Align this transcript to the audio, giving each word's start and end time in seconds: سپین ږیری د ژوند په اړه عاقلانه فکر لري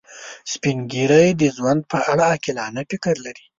سپین 0.51 0.77
ږیری 0.91 1.27
د 1.41 1.43
ژوند 1.55 1.81
په 1.91 1.97
اړه 2.11 2.23
عاقلانه 2.31 2.81
فکر 2.89 3.15
لري 3.25 3.43